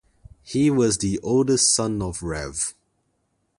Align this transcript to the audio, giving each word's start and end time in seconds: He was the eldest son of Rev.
He 0.41 0.71
was 0.71 0.97
the 0.97 1.19
eldest 1.23 1.71
son 1.71 2.01
of 2.01 2.23
Rev. 2.23 2.73